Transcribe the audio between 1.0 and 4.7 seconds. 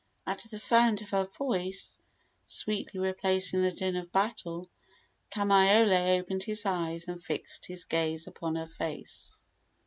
of her voice, sweetly replacing the din of battle,